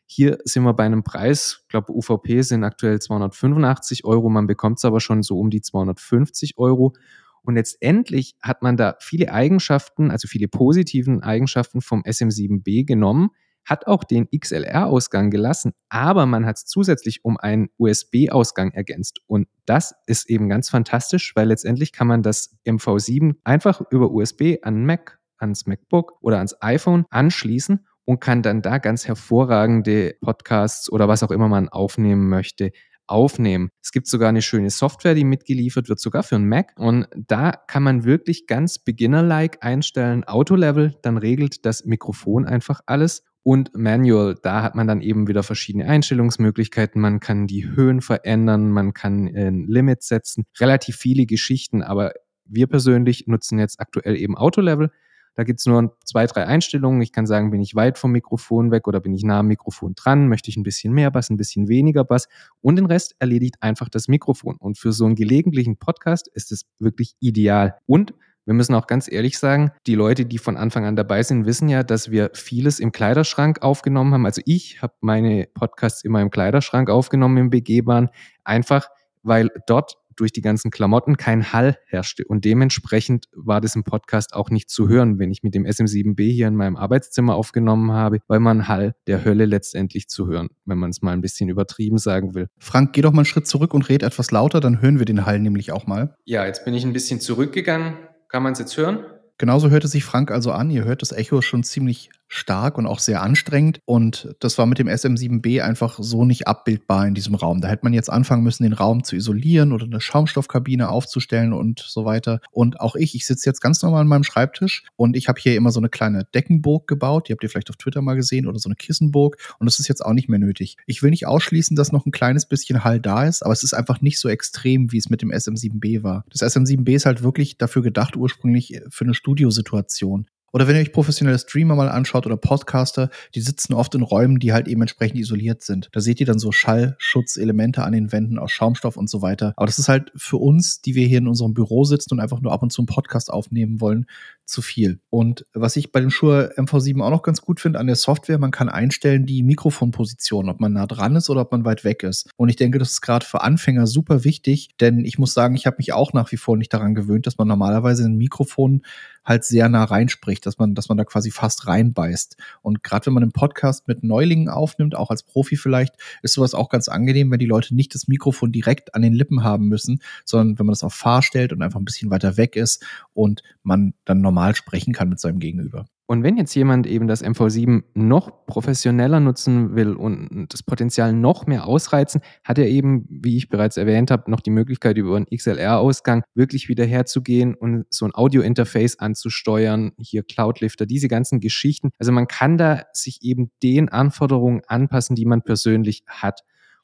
[0.06, 4.78] Hier sind wir bei einem Preis, ich glaube, UVP sind aktuell 285 Euro, man bekommt
[4.78, 6.94] es aber schon so um die 250 Euro.
[7.42, 13.30] Und letztendlich hat man da viele Eigenschaften, also viele positiven Eigenschaften vom SM7B genommen,
[13.68, 19.20] hat auch den XLR-Ausgang gelassen, aber man hat es zusätzlich um einen USB-Ausgang ergänzt.
[19.26, 24.56] Und das ist eben ganz fantastisch, weil letztendlich kann man das MV7 einfach über USB
[24.62, 30.90] an Mac, ans MacBook oder ans iPhone anschließen und kann dann da ganz hervorragende Podcasts
[30.90, 32.72] oder was auch immer man aufnehmen möchte,
[33.06, 33.70] aufnehmen.
[33.82, 36.72] Es gibt sogar eine schöne Software, die mitgeliefert wird, sogar für einen Mac.
[36.76, 43.24] Und da kann man wirklich ganz beginner-like einstellen, Auto-Level, dann regelt das Mikrofon einfach alles
[43.42, 47.00] und Manual, da hat man dann eben wieder verschiedene Einstellungsmöglichkeiten.
[47.00, 52.12] Man kann die Höhen verändern, man kann ein Limit setzen, relativ viele Geschichten, aber
[52.44, 54.90] wir persönlich nutzen jetzt aktuell eben Auto-Level.
[55.34, 57.00] Da gibt es nur zwei, drei Einstellungen.
[57.00, 59.94] Ich kann sagen, bin ich weit vom Mikrofon weg oder bin ich nah am Mikrofon
[59.94, 62.26] dran, möchte ich ein bisschen mehr Bass, ein bisschen weniger Bass
[62.60, 64.56] und den Rest erledigt einfach das Mikrofon.
[64.58, 67.76] Und für so einen gelegentlichen Podcast ist es wirklich ideal.
[67.86, 68.14] Und
[68.48, 71.68] Wir müssen auch ganz ehrlich sagen, die Leute, die von Anfang an dabei sind, wissen
[71.68, 74.24] ja, dass wir vieles im Kleiderschrank aufgenommen haben.
[74.24, 78.08] Also ich habe meine Podcasts immer im Kleiderschrank aufgenommen im BG-Bahn,
[78.44, 78.88] einfach
[79.22, 82.24] weil dort durch die ganzen Klamotten kein Hall herrschte.
[82.26, 86.32] Und dementsprechend war das im Podcast auch nicht zu hören, wenn ich mit dem SM7B
[86.32, 90.78] hier in meinem Arbeitszimmer aufgenommen habe, weil man Hall der Hölle letztendlich zu hören, wenn
[90.78, 92.48] man es mal ein bisschen übertrieben sagen will.
[92.58, 95.26] Frank, geh doch mal einen Schritt zurück und red etwas lauter, dann hören wir den
[95.26, 96.16] Hall nämlich auch mal.
[96.24, 97.94] Ja, jetzt bin ich ein bisschen zurückgegangen.
[98.28, 99.04] Kann man es jetzt hören?
[99.38, 100.70] Genauso hörte sich Frank also an.
[100.70, 103.80] Ihr hört das Echo schon ziemlich stark und auch sehr anstrengend.
[103.84, 107.60] Und das war mit dem SM7B einfach so nicht abbildbar in diesem Raum.
[107.60, 111.80] Da hätte man jetzt anfangen müssen, den Raum zu isolieren oder eine Schaumstoffkabine aufzustellen und
[111.80, 112.40] so weiter.
[112.52, 115.56] Und auch ich, ich sitze jetzt ganz normal an meinem Schreibtisch und ich habe hier
[115.56, 117.28] immer so eine kleine Deckenburg gebaut.
[117.28, 119.38] Die habt ihr vielleicht auf Twitter mal gesehen oder so eine Kissenburg.
[119.58, 120.76] Und das ist jetzt auch nicht mehr nötig.
[120.86, 123.74] Ich will nicht ausschließen, dass noch ein kleines bisschen Hall da ist, aber es ist
[123.74, 126.24] einfach nicht so extrem, wie es mit dem SM7B war.
[126.30, 130.26] Das SM7B ist halt wirklich dafür gedacht, ursprünglich für eine Studiosituation.
[130.52, 134.38] Oder wenn ihr euch professionelle Streamer mal anschaut oder Podcaster, die sitzen oft in Räumen,
[134.38, 135.88] die halt eben entsprechend isoliert sind.
[135.92, 139.52] Da seht ihr dann so Schallschutzelemente an den Wänden aus Schaumstoff und so weiter.
[139.56, 142.40] Aber das ist halt für uns, die wir hier in unserem Büro sitzen und einfach
[142.40, 144.06] nur ab und zu einen Podcast aufnehmen wollen,
[144.48, 145.00] zu viel.
[145.10, 148.38] Und was ich bei dem Shure MV7 auch noch ganz gut finde an der Software,
[148.38, 152.02] man kann einstellen die Mikrofonposition, ob man nah dran ist oder ob man weit weg
[152.02, 152.30] ist.
[152.36, 155.66] Und ich denke, das ist gerade für Anfänger super wichtig, denn ich muss sagen, ich
[155.66, 158.82] habe mich auch nach wie vor nicht daran gewöhnt, dass man normalerweise ein Mikrofon
[159.28, 162.36] halt sehr nah reinspricht, dass man, dass man da quasi fast reinbeißt.
[162.62, 166.54] Und gerade wenn man einen Podcast mit Neulingen aufnimmt, auch als Profi vielleicht, ist sowas
[166.54, 170.00] auch ganz angenehm, wenn die Leute nicht das Mikrofon direkt an den Lippen haben müssen,
[170.24, 173.42] sondern wenn man das auf Fahr stellt und einfach ein bisschen weiter weg ist und
[173.62, 175.86] man dann normal sprechen kann mit seinem Gegenüber.
[176.10, 181.46] Und wenn jetzt jemand eben das MV7 noch professioneller nutzen will und das Potenzial noch
[181.46, 185.26] mehr ausreizen, hat er eben, wie ich bereits erwähnt habe, noch die Möglichkeit, über einen
[185.26, 191.90] XLR-Ausgang wirklich wieder herzugehen und so ein Audio-Interface anzusteuern, hier Cloudlifter, diese ganzen Geschichten.
[191.98, 196.40] Also man kann da sich eben den Anforderungen anpassen, die man persönlich hat.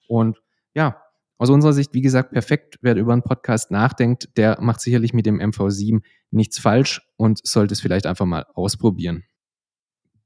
[0.06, 0.42] Und
[0.74, 1.03] ja,
[1.38, 2.78] aus unserer Sicht, wie gesagt, perfekt.
[2.80, 7.72] Wer über einen Podcast nachdenkt, der macht sicherlich mit dem MV7 nichts falsch und sollte
[7.72, 9.24] es vielleicht einfach mal ausprobieren.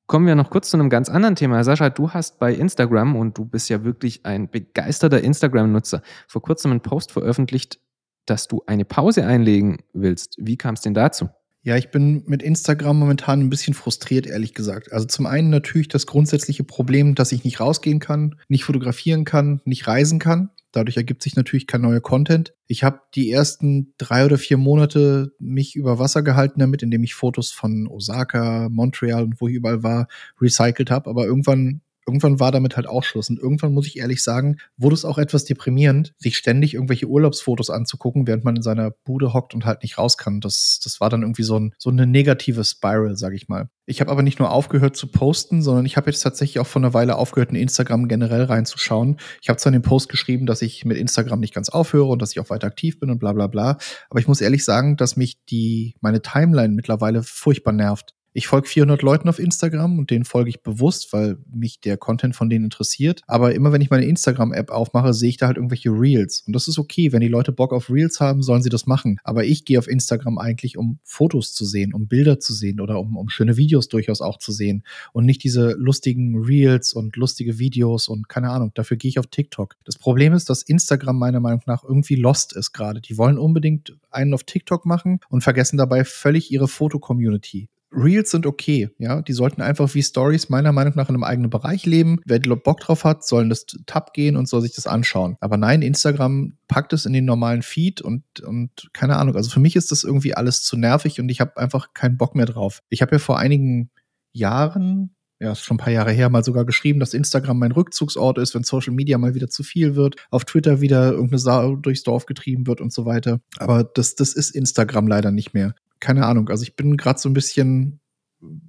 [0.06, 1.62] Kommen wir noch kurz zu einem ganz anderen Thema.
[1.64, 6.70] Sascha, du hast bei Instagram und du bist ja wirklich ein begeisterter Instagram-Nutzer vor kurzem
[6.70, 7.78] einen Post veröffentlicht,
[8.24, 10.36] dass du eine Pause einlegen willst.
[10.38, 11.28] Wie kam es denn dazu?
[11.62, 14.92] Ja, ich bin mit Instagram momentan ein bisschen frustriert, ehrlich gesagt.
[14.92, 19.60] Also zum einen natürlich das grundsätzliche Problem, dass ich nicht rausgehen kann, nicht fotografieren kann,
[19.66, 20.50] nicht reisen kann.
[20.72, 22.54] Dadurch ergibt sich natürlich kein neuer Content.
[22.66, 27.14] Ich habe die ersten drei oder vier Monate mich über Wasser gehalten damit, indem ich
[27.14, 30.08] Fotos von Osaka, Montreal und wo ich überall war,
[30.40, 31.08] recycelt habe.
[31.08, 33.28] Aber irgendwann irgendwann war damit halt auch Schluss.
[33.28, 37.68] Und irgendwann muss ich ehrlich sagen, wurde es auch etwas deprimierend, sich ständig irgendwelche Urlaubsfotos
[37.68, 40.40] anzugucken, während man in seiner Bude hockt und halt nicht raus kann.
[40.40, 43.68] Das, das war dann irgendwie so, ein, so eine negative Spiral, sag ich mal.
[43.84, 46.80] Ich habe aber nicht nur aufgehört zu posten, sondern ich habe jetzt tatsächlich auch vor
[46.80, 49.18] einer Weile aufgehört, in Instagram generell reinzuschauen.
[49.42, 52.22] Ich habe zwar in dem Post geschrieben, dass ich mit Instagram nicht ganz aufhöre und
[52.22, 53.78] dass ich auch weiter aktiv bin und bla bla bla.
[54.08, 58.14] Aber ich muss ehrlich sagen, dass mich die meine Timeline mittlerweile furchtbar nervt.
[58.38, 62.36] Ich folge 400 Leuten auf Instagram und denen folge ich bewusst, weil mich der Content
[62.36, 63.22] von denen interessiert.
[63.26, 66.44] Aber immer wenn ich meine Instagram-App aufmache, sehe ich da halt irgendwelche Reels.
[66.46, 67.10] Und das ist okay.
[67.10, 69.18] Wenn die Leute Bock auf Reels haben, sollen sie das machen.
[69.24, 73.00] Aber ich gehe auf Instagram eigentlich, um Fotos zu sehen, um Bilder zu sehen oder
[73.00, 74.84] um, um schöne Videos durchaus auch zu sehen.
[75.12, 78.70] Und nicht diese lustigen Reels und lustige Videos und keine Ahnung.
[78.74, 79.74] Dafür gehe ich auf TikTok.
[79.84, 83.00] Das Problem ist, dass Instagram meiner Meinung nach irgendwie lost ist gerade.
[83.00, 87.68] Die wollen unbedingt einen auf TikTok machen und vergessen dabei völlig ihre Foto-Community.
[87.90, 89.22] Reels sind okay, ja.
[89.22, 92.20] Die sollten einfach wie Stories meiner Meinung nach in einem eigenen Bereich leben.
[92.24, 95.36] Wer Bock drauf hat, soll in das Tab gehen und soll sich das anschauen.
[95.40, 99.36] Aber nein, Instagram packt es in den normalen Feed und, und keine Ahnung.
[99.36, 102.34] Also für mich ist das irgendwie alles zu nervig und ich habe einfach keinen Bock
[102.34, 102.82] mehr drauf.
[102.90, 103.90] Ich habe ja vor einigen
[104.32, 108.38] Jahren ja, ist schon ein paar Jahre her, mal sogar geschrieben, dass Instagram mein Rückzugsort
[108.38, 112.02] ist, wenn Social Media mal wieder zu viel wird, auf Twitter wieder irgendeine Sau durchs
[112.02, 113.40] Dorf getrieben wird und so weiter.
[113.58, 116.48] Aber das, das ist Instagram leider nicht mehr keine Ahnung.
[116.48, 118.00] Also ich bin gerade so ein bisschen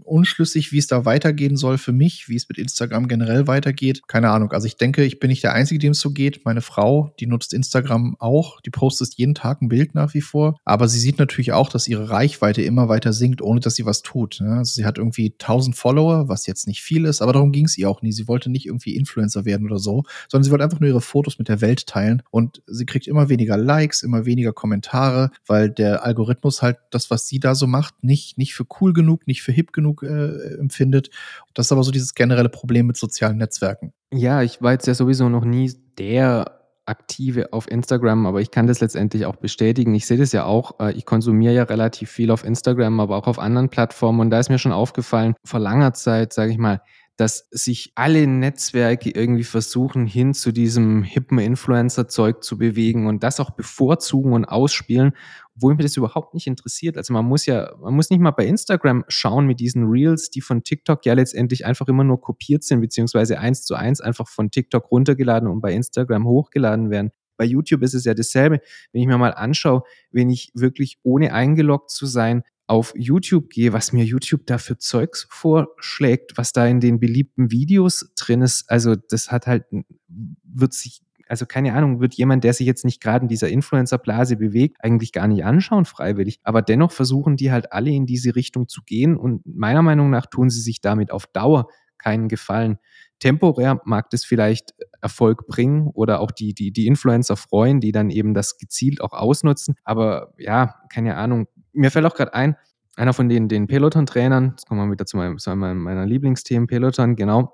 [0.10, 4.02] unschlüssig, wie es da weitergehen soll für mich, wie es mit Instagram generell weitergeht.
[4.08, 4.52] Keine Ahnung.
[4.52, 6.45] Also ich denke, ich bin nicht der Einzige, dem es so geht.
[6.45, 8.62] Meine Frau, die nutzt Instagram auch.
[8.62, 10.58] Die postet jeden Tag ein Bild nach wie vor.
[10.65, 14.02] Aber sie sieht natürlich auch, dass ihre Reichweite immer weiter sinkt, ohne dass sie was
[14.02, 14.39] tut.
[14.41, 14.58] Ne?
[14.58, 17.78] Also sie hat irgendwie 1000 Follower, was jetzt nicht viel ist, aber darum ging es
[17.78, 18.12] ihr auch nie.
[18.12, 21.39] Sie wollte nicht irgendwie Influencer werden oder so, sondern sie wollte einfach nur ihre Fotos
[21.39, 22.24] mit der Welt teilen.
[22.32, 27.28] Und sie kriegt immer weniger Likes, immer weniger Kommentare, weil der Algorithmus halt das, was
[27.28, 31.10] sie da so macht, nicht, nicht für cool genug, nicht für hip genug äh, empfindet.
[31.54, 33.94] Das ist aber so dieses generelle Problem mit sozialen Netzwerken.
[34.14, 36.60] Ja, ich war jetzt ja sowieso noch nie der
[36.90, 39.94] Aktive auf Instagram, aber ich kann das letztendlich auch bestätigen.
[39.94, 40.80] Ich sehe das ja auch.
[40.80, 44.20] Äh, ich konsumiere ja relativ viel auf Instagram, aber auch auf anderen Plattformen.
[44.20, 46.82] Und da ist mir schon aufgefallen, vor langer Zeit, sage ich mal,
[47.20, 53.42] dass sich alle Netzwerke irgendwie versuchen, hin zu diesem hippen Influencer-Zeug zu bewegen und das
[53.42, 55.12] auch bevorzugen und ausspielen,
[55.60, 56.95] obwohl mir das überhaupt nicht interessiert.
[56.95, 60.39] Also man muss ja, man muss nicht mal bei Instagram schauen mit diesen Reels, die
[60.39, 64.52] von TikTok ja letztendlich einfach immer nur kopiert sind, beziehungsweise eins zu eins einfach von
[64.52, 67.12] TikTok runtergeladen und bei Instagram hochgeladen werden.
[67.36, 68.62] Bei YouTube ist es ja dasselbe.
[68.93, 73.74] Wenn ich mir mal anschaue, wenn ich wirklich ohne eingeloggt zu sein auf YouTube gehe,
[73.74, 78.69] was mir YouTube da für Zeugs vorschlägt, was da in den beliebten Videos drin ist,
[78.69, 79.65] also das hat halt,
[80.08, 84.36] wird sich, also keine Ahnung, wird jemand, der sich jetzt nicht gerade in dieser Influencer-Blase
[84.36, 86.39] bewegt, eigentlich gar nicht anschauen freiwillig.
[86.44, 90.26] Aber dennoch versuchen die halt alle in diese Richtung zu gehen und meiner Meinung nach
[90.26, 91.68] tun sie sich damit auf Dauer
[92.00, 92.80] keinen Gefallen.
[93.20, 98.10] Temporär mag das vielleicht Erfolg bringen oder auch die, die, die Influencer freuen, die dann
[98.10, 99.76] eben das gezielt auch ausnutzen.
[99.84, 102.56] Aber ja, keine Ahnung, mir fällt auch gerade ein,
[102.96, 107.15] einer von den, den Peloton-Trainern, jetzt kommen wir wieder zu, meinem, zu meiner Lieblingsthemen, Peloton,
[107.15, 107.54] genau,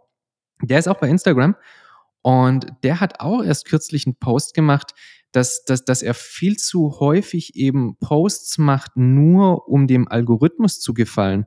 [0.62, 1.56] der ist auch bei Instagram
[2.26, 4.96] und der hat auch erst kürzlich einen Post gemacht,
[5.32, 10.96] dass, dass, dass er viel zu häufig eben Posts macht, nur um dem Algorithmus zu
[10.96, 11.46] gefallen.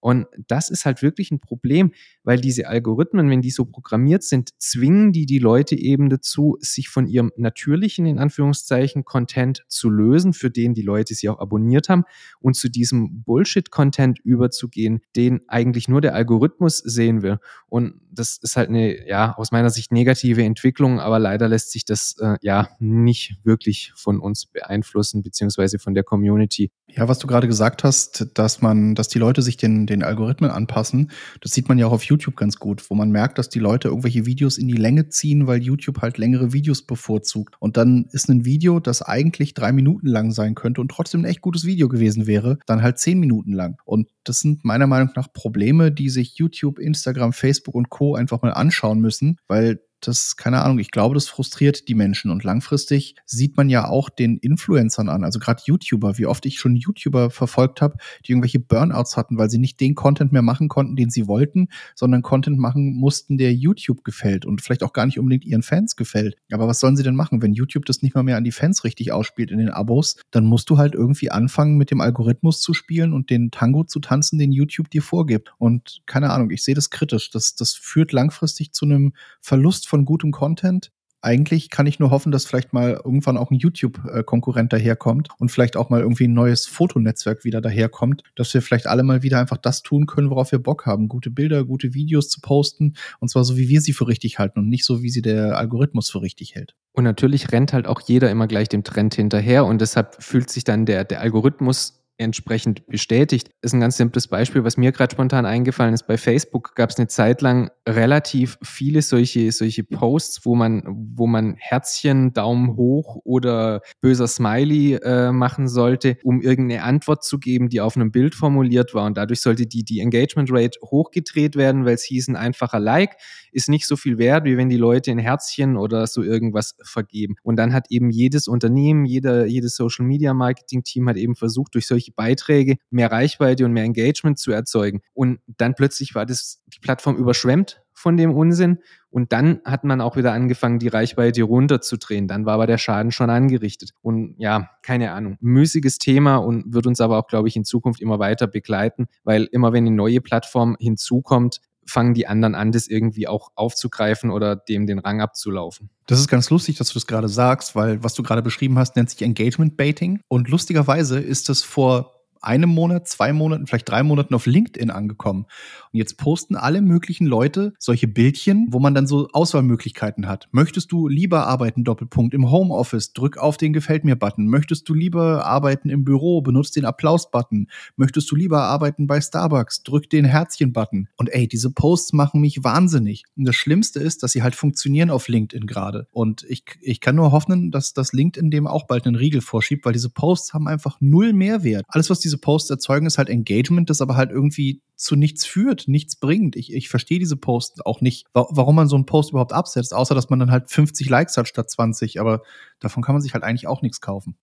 [0.00, 4.50] Und das ist halt wirklich ein Problem, weil diese Algorithmen, wenn die so programmiert sind,
[4.58, 10.32] zwingen die die Leute eben dazu, sich von ihrem natürlichen, in Anführungszeichen, Content zu lösen,
[10.32, 12.04] für den die Leute sie auch abonniert haben,
[12.40, 17.38] und zu diesem Bullshit-Content überzugehen, den eigentlich nur der Algorithmus sehen will.
[17.68, 21.84] Und das ist halt eine, ja, aus meiner Sicht negative Entwicklung, aber leider lässt sich
[21.84, 26.70] das äh, ja nicht wirklich von uns beeinflussen, beziehungsweise von der Community.
[26.88, 30.50] Ja, was du gerade gesagt hast, dass man, dass die Leute sich den, den Algorithmen
[30.50, 33.58] anpassen, das sieht man ja auch auf YouTube ganz gut, wo man merkt, dass die
[33.58, 37.54] Leute irgendwelche Videos in die Länge ziehen, weil YouTube halt längere Videos bevorzugt.
[37.58, 41.26] Und dann ist ein Video, das eigentlich drei Minuten lang sein könnte und trotzdem ein
[41.26, 43.80] echt gutes Video gewesen wäre, dann halt zehn Minuten lang.
[43.84, 48.14] Und das sind meiner Meinung nach Probleme, die sich YouTube, Instagram, Facebook und Co.
[48.14, 52.30] einfach mal anschauen müssen, weil das, keine Ahnung, ich glaube, das frustriert die Menschen.
[52.30, 56.58] Und langfristig sieht man ja auch den Influencern an, also gerade YouTuber, wie oft ich
[56.58, 60.68] schon YouTuber verfolgt habe, die irgendwelche Burnouts hatten, weil sie nicht den Content mehr machen
[60.68, 65.06] konnten, den sie wollten, sondern Content machen mussten, der YouTube gefällt und vielleicht auch gar
[65.06, 66.36] nicht unbedingt ihren Fans gefällt.
[66.52, 67.42] Aber was sollen sie denn machen?
[67.42, 70.44] Wenn YouTube das nicht mal mehr an die Fans richtig ausspielt in den Abos, dann
[70.44, 74.38] musst du halt irgendwie anfangen, mit dem Algorithmus zu spielen und den Tango zu tanzen,
[74.38, 75.52] den YouTube dir vorgibt.
[75.58, 77.30] Und keine Ahnung, ich sehe das kritisch.
[77.30, 80.90] Das, das führt langfristig zu einem Verlust von gutem Content.
[81.22, 85.76] Eigentlich kann ich nur hoffen, dass vielleicht mal irgendwann auch ein YouTube-Konkurrent daherkommt und vielleicht
[85.76, 89.56] auch mal irgendwie ein neues Fotonetzwerk wieder daherkommt, dass wir vielleicht alle mal wieder einfach
[89.56, 91.08] das tun können, worauf wir Bock haben.
[91.08, 94.60] Gute Bilder, gute Videos zu posten und zwar so, wie wir sie für richtig halten
[94.60, 96.76] und nicht so, wie sie der Algorithmus für richtig hält.
[96.92, 100.64] Und natürlich rennt halt auch jeder immer gleich dem Trend hinterher und deshalb fühlt sich
[100.64, 103.50] dann der, der Algorithmus entsprechend bestätigt.
[103.60, 106.06] Das ist ein ganz simples Beispiel, was mir gerade spontan eingefallen ist.
[106.06, 111.26] Bei Facebook gab es eine Zeit lang relativ viele solche, solche Posts, wo man, wo
[111.26, 117.68] man Herzchen, Daumen hoch oder böser Smiley äh, machen sollte, um irgendeine Antwort zu geben,
[117.68, 119.06] die auf einem Bild formuliert war.
[119.06, 123.16] Und dadurch sollte die, die Engagement Rate hochgedreht werden, weil es hieß, ein einfacher Like
[123.52, 127.36] ist nicht so viel wert, wie wenn die Leute ein Herzchen oder so irgendwas vergeben.
[127.42, 131.74] Und dann hat eben jedes Unternehmen, jeder, jedes Social Media Marketing Team hat eben versucht,
[131.74, 135.00] durch solche Beiträge mehr Reichweite und mehr Engagement zu erzeugen.
[135.14, 138.78] Und dann plötzlich war das, die Plattform überschwemmt von dem Unsinn.
[139.10, 142.28] Und dann hat man auch wieder angefangen, die Reichweite runterzudrehen.
[142.28, 143.92] Dann war aber der Schaden schon angerichtet.
[144.02, 145.38] Und ja, keine Ahnung.
[145.40, 149.44] Müßiges Thema und wird uns aber auch, glaube ich, in Zukunft immer weiter begleiten, weil
[149.44, 154.56] immer wenn eine neue Plattform hinzukommt, fangen die anderen an, das irgendwie auch aufzugreifen oder
[154.56, 155.90] dem den Rang abzulaufen.
[156.06, 158.96] Das ist ganz lustig, dass du das gerade sagst, weil was du gerade beschrieben hast,
[158.96, 160.20] nennt sich Engagement Baiting.
[160.28, 165.46] Und lustigerweise ist das vor einem Monat, zwei Monaten, vielleicht drei Monaten auf LinkedIn angekommen.
[165.92, 170.48] Und jetzt posten alle möglichen Leute solche Bildchen, wo man dann so Auswahlmöglichkeiten hat.
[170.52, 174.46] Möchtest du lieber arbeiten, Doppelpunkt, im Homeoffice, drück auf den Gefällt mir-Button.
[174.46, 177.68] Möchtest du lieber arbeiten im Büro, benutzt den Applaus-Button.
[177.96, 181.08] Möchtest du lieber arbeiten bei Starbucks, drück den Herzchen-Button.
[181.16, 183.24] Und ey, diese Posts machen mich wahnsinnig.
[183.36, 186.08] Und das Schlimmste ist, dass sie halt funktionieren auf LinkedIn gerade.
[186.10, 189.84] Und ich, ich kann nur hoffen, dass das LinkedIn dem auch bald einen Riegel vorschiebt,
[189.84, 191.84] weil diese Posts haben einfach null Mehrwert.
[191.88, 195.46] Alles, was diese diese Posts erzeugen, ist halt Engagement, das aber halt irgendwie zu nichts
[195.46, 196.56] führt, nichts bringt.
[196.56, 200.14] Ich, ich verstehe diese Posts auch nicht, warum man so einen Post überhaupt absetzt, außer
[200.14, 202.20] dass man dann halt 50 Likes hat statt 20.
[202.20, 202.42] Aber
[202.80, 204.36] davon kann man sich halt eigentlich auch nichts kaufen.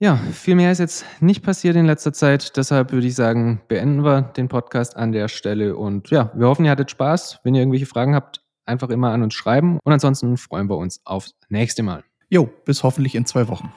[0.00, 2.56] Ja, viel mehr ist jetzt nicht passiert in letzter Zeit.
[2.56, 5.76] Deshalb würde ich sagen, beenden wir den Podcast an der Stelle.
[5.76, 7.40] Und ja, wir hoffen, ihr hattet Spaß.
[7.44, 9.78] Wenn ihr irgendwelche Fragen habt, einfach immer an uns schreiben.
[9.82, 12.04] Und ansonsten freuen wir uns aufs nächste Mal.
[12.28, 13.72] Jo, bis hoffentlich in zwei Wochen.